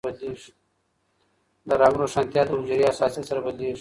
[1.67, 3.69] د رنګ روښانتیا د حجرې حساسیت سره بدلېږي.